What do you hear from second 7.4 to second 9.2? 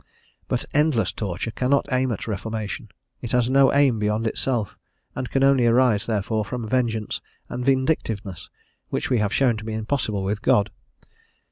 and vindictiveness, which we